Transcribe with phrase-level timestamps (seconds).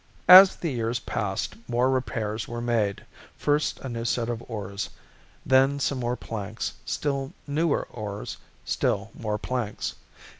[0.27, 3.05] "As the years passed more repairs were made
[3.37, 4.89] first a new set of oars,
[5.45, 9.93] then some more planks, still newer oars, still more planks.